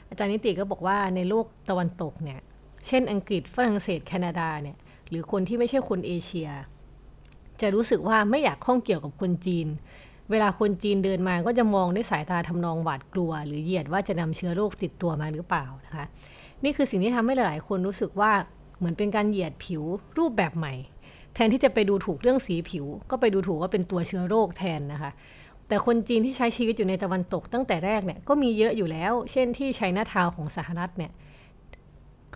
[0.09, 2.41] อาจารย์นิติก็บอกว่าในโลกตะวันตกเนี่ย
[2.87, 4.77] เช่นอังกฤษฝรั่งเศสแคนาดาเนี่ย
[5.09, 6.49] หรือคนที่ไม่ใช่คนเอเชีย
[7.61, 9.67] จะรู้สึกว่าไม่อยากข้องเกี่ยวกับคนจีน
[10.31, 16.07] เวลาคนจีนเดินมาก็จะมองด้วยสายตาทำนองหวาดกลัว หรือเหยียดว่าจะนำเชื้อโรคติดตัวมาหรือเปล่านะคะ
[16.65, 18.33] นี่คือสิ่งที่ทำให้หลาย ๆ คนรู้สึกว่า
[18.79, 19.83] เหมือนเป็นการเหยียดผิว
[20.19, 20.75] รูปแบบใหม่
[21.35, 25.11] แทนที่จะไปดูถูกเรื่องสีผิว ก็ไปดูถูกว่าเป็นตัวเชื้อโรคแทนนะคะ
[25.69, 31.13] แต่คนจีนที่ใช้ชีวิตอยู่ในตะวันตกตั้งแต่แรกเนี่ยก็มีเยอะอยู่แล้ว เช่นที่ไชน่าทาวของสหรัฐเนี่ย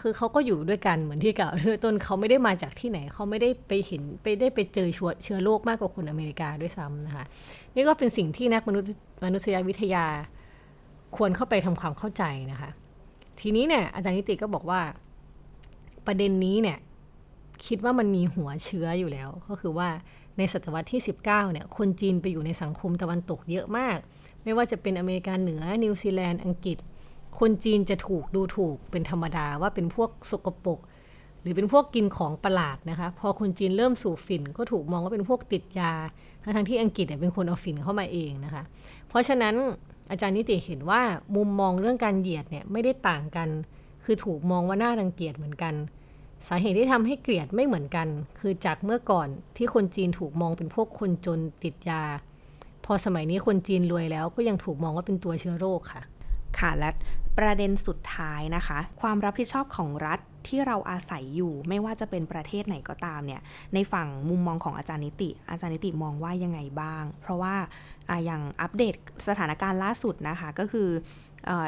[0.01, 4.89] คือเขาก็อยู่ด้วยกันเหมือนที่กล่าวด้วยต้นเขาไม่ได้มาจากที่ไหนเขาไม่ได้ไปเห็นไปได้ไปเจอ
[5.23, 7.25] เชื้อโรคมากกว่าคนอเมริกาด้วยซ้ำนะคะ
[7.75, 8.87] นี่ก็เป็นสิ่งที่นักมนุษย
[9.25, 10.07] มนุษยวิทยา
[11.17, 12.71] ควรเข้าไปทำความเข้าใจนะคะ
[13.41, 14.81] ทีนี้เนี่ยอาจารย์นิติก็บอกว่า
[16.07, 16.79] ประเด็นนี้เนี่ย
[17.67, 19.89] คิดว่ามันมีหัวเชื้ออยู่แล้ว ก็คือว่า
[20.39, 23.99] ในศตวรรษที่ 19เนี่ยคนจีนไปอยู่ในสังคมตะวันตกเยอะมาก
[24.45, 26.79] ไม่ว่าจะเป็นอเมริกาเหนือนิวซีแลนด์อังกฤษ
[27.39, 30.81] คนจีนจะถูกดูถูกเป็นธรรมดาว่าเป็นพวกสกปรก
[31.43, 35.93] หรือเป็นพวกกินของประหลาดนะคะ พอคนจีนเริ่มสูบฝิ่นก็ถูกมองว่าเป็นพวกติดยา
[36.57, 38.63] ทั้งที่อังกฤษเป็นคนเอาฝิ่นเข้ามาเองนะคะ
[39.09, 39.55] เพราะฉะนั้น
[40.11, 41.01] อาจารย์นิติเห็นว่า
[41.37, 43.49] มุมมองเรื่องการเหยียดเนี่ยไม่ได้ต่างกัน
[44.05, 45.75] คือถูกมองว่าน่ารังเกียจเหมือนกัน
[46.49, 52.03] สาเหตุที่ทำให้เกลียดไม่เหมือนกัน คือจากเมื่อก่อนที่คนจีนถูกมองเป็นพวกคนจนติดยา
[52.85, 56.03] พอสมัยนี้คนจีนรวยแล้วก็ยังถูกมองว่าเป็นตัวเชื้อโรคค่ะ
[56.61, 56.91] ค่ะ และ
[57.39, 63.41] ประเด็นสุดท้ายนะคะ ความรับผิดชอบของรัฐที่เราอาศัยอยู่ไม่ว่าจะเป็นประเทศไหนก็ตามเนี่ย
[63.75, 67.55] ในฝั่งมุมมองของอาจารย์นิติ อาจารย์นิติมองว่ายังไงบ้าง เพราะว่า
[68.25, 68.95] อย่างอัปเดต
[69.29, 70.89] สถานการณ์ล่าสุดนะคะก็คือ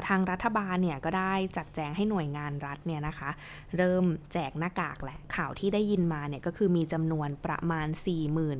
[0.09, 3.31] ทางรัฐบาลเนี่ยก็ได้จัดแจงให้หน่วยงานรัฐเนี่ยนะคะ
[3.77, 7.89] เริ่มแจกหน้ากากแหละข่าวที่ได้ยินมาเนี่ยก็คือมีจำนวนประมาณ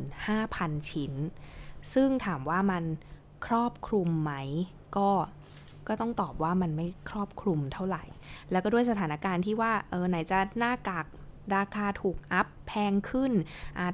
[0.09, 1.13] 45,000 ชิ้น
[1.95, 2.85] ซึ่งถามว่ามัน
[3.47, 4.33] ครอบคลุมไหม
[4.97, 5.11] ก็
[5.91, 8.05] ก็ต้องตอบว่ามันไม่ครอบคลุมเท่าไหร่
[8.51, 11.07] แล้วก็ด้วยสถานการณ์ที่ว่าเออไหนจะหน้ากาก
[11.57, 13.33] ราคาถูกอัพแพงขึ้น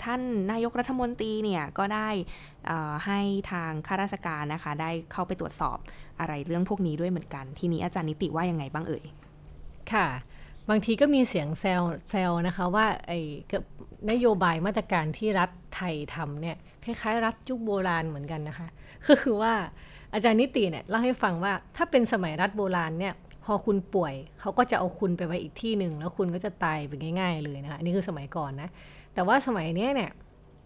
[0.05, 0.21] ท่าน
[0.53, 2.09] นายกรัฐมนตรีเนี่ยก็ได้
[3.07, 3.21] ให้
[3.53, 5.79] ทางข้าราชการนะคะ ได้เข้าไปตรวจสอบ
[6.21, 9.05] อะไรเรื่องพวกนี้ด้วยเหมือนกัน ทีนี้อาจารย์นิติว่ายังไงบ้างเอ่ย
[9.93, 10.07] ค่ะ
[10.71, 13.19] บางทีก็มีเสียงแซวแซวนะคะว่าไอ้
[14.11, 18.69] นโยบายมาตรการที่รัฐไทยทำเนี่ยคล้ายๆ รัฐยุคโบราณเหมือนกันนะคะ
[19.07, 19.55] ก็คือว่า
[20.15, 23.15] อาจารย์นิติเนี่ยเล่าให้ฟังว่าถ้าเป็นสมัยรัฐโบราณเนี่ย
[23.45, 28.69] พอคุณป่วยเขาก็จะเอาคุณไปไว้อีกที่หนึ่งแล้วคุณก็จะตายไปง่าย ๆ เลยนะคะนี่คือสมัยก่อนนะ
[29.15, 30.11] แต่ว่าสมัยนี้เนี่ย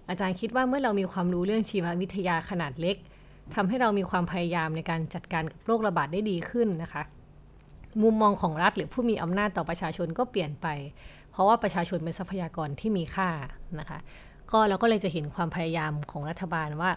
[0.08, 2.96] อาจารย์คิดว่าเมื่อเรามีความรู้เรื่องชีววิทยาขนาดเล็ก
[3.54, 7.02] ทำให้เรามีความพยายามในการจัดการกับโรคระบาดได้ดีขึ้นนะคะ
[8.02, 10.66] มุมมองของรัฐหรือผู้มีอำนาจต่อประชาชนก็เปลี่ยนไป
[11.30, 13.28] เพราะว่าประชาชนเป็นทรัพยากรที่มีค่า
[13.80, 13.98] นะคะ
[14.52, 16.90] ก็เราก็เลยจะเห็นความพยายามของรัฐบาลว่า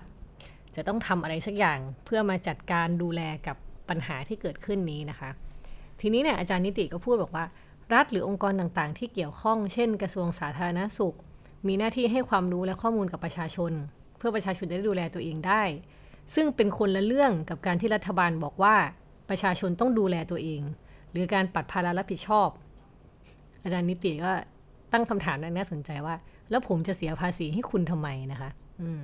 [0.75, 3.57] จะต้องทำอะไรสักอย่างเพื่อมาจัดการดูแลกับ
[3.89, 5.29] ปัญหาที่เกิดขึ้นนี้นะคะ
[6.01, 7.45] ทีนี้เนี่ยอาจารย์นิติก็พูดบอกว่า
[7.93, 11.15] รัฐหรือองค์กรต่างๆ ที่เกี่ยวข้อง เช่น กระทรวงสาธารณสุข
[11.67, 13.71] มีหน้าที่ให้ความรู้และข้อมูลกับประชาชน
[14.17, 15.63] เพื่อประชาชนจะได้ดูแลตัวเองได้
[16.35, 18.75] ซึ่งเป็นคนละเรื่องกับการที่รัฐบาลบอกว่า
[19.29, 20.61] ประชาชนต้องดูแลตัวเอง
[21.11, 22.49] หรือการปัดภาระรับผิดชอบ
[23.63, 24.31] อาจารย์นิติก็
[24.93, 26.15] ตั้งคำถามน่าสนใจว่า
[26.49, 28.49] แล้วผมจะเสียภาษีให้คุณทำไมนะคะ
[28.81, 29.01] อืม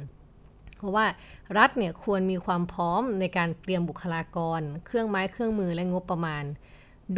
[0.79, 1.05] เพราะว่า
[1.57, 6.43] รัฐเนี่ยควรมีความพร้อมในการเตรียมบุคลากร เครื่องไม้เครื่องมือและงบประมาณ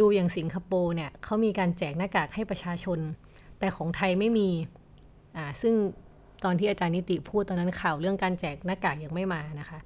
[0.00, 2.98] ดูอย่างสิงคโปร์เนี่ยเขามีการแจกหน้ากากให้ประชาชน
[3.58, 4.48] แต่ของไทยไม่มี
[5.36, 5.74] อ่าซึ่ง
[6.44, 9.78] ตอนที่อาจารย์นิติพูดตอนนั้นข่าวเรื่องการแจกหน้ากากยังไม่มานะคะ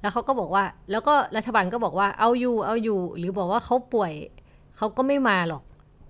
[0.00, 4.12] แล้วเขาก็บอกว่าแล้วก็รัฐบาลก็บอกว่าเอาอยู่เอาอยู่ หรือบอกว่าเขาป่วย
[4.76, 5.62] เขาก็ไม่มาหรอก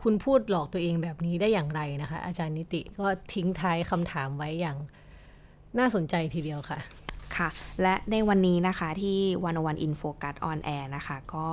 [0.02, 4.76] คุณพูดหลอกตัวเองแบบนี้ได้อย่างไรนะคะ อาจารย์นิติก็ทิ้งท้ายคำถามไว้อย่าง
[5.78, 6.78] น่าสนใจทีเดียวค่ะ
[7.36, 7.48] ค่ะ
[7.82, 11.46] และในวันนี้นะคะที่One O One In Focus on air นะคะ ก็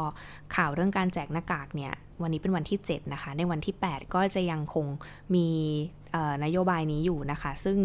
[0.55, 4.85] ข่าวเรื่องการแจกหน้ากากเนี่ยวันนี้เป็นวันที่ 7 นะคะ ในวันที่ 8 ก็จะยังคง
[5.35, 5.47] มี
[6.43, 7.77] นโยบายนี้อยู่นะคะ ซึ่ง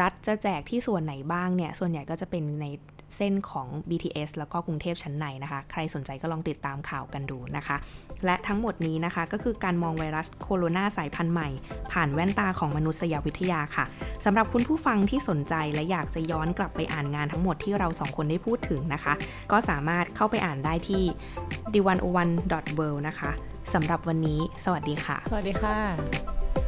[0.00, 2.66] รัฐจะแจกที่ส่วนไหนบ้างเนี่ย ส่วนใหญ่ก็จะเป็นใน
[3.16, 7.76] เส้นของ BTS แล้วก็กรุงเทพชั้นในนะคะ ใครสนใจก็ลองติดตามข่าวกันดูนะคะ
[8.24, 11.48] และทั้งหมดนี้นะคะก็คือการมองไวรัสโคโรนาสายพันธุ์ใหม่
[11.92, 13.84] ผ่านแว่นตาของมนุษยวิทยาค่ะ
[14.24, 19.12] สำหรับคุณผู้ฟังที่สนใจและอยากจะย้อนกลับไปอ่านงานทั้งหมดที่เราสองคนได้พูดถึงนะคะ
[19.52, 21.02] ก็สามารถเข้าไปอ่านได้ที่
[21.72, 22.18] d 1 0 1 w
[22.86, 23.30] o r l d นะคะ
[23.74, 26.65] สำหรับวันนี้ สวัสดีค่ะ สวัสดีค่ะ